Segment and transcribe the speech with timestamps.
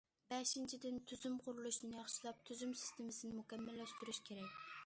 [0.29, 4.61] بەشىنچىدىن، تۈزۈم قۇرۇلۇشىنى ياخشىلاپ، تۈزۈم سىستېمىسىنى مۇكەممەللەشتۈرۈش كېرەك.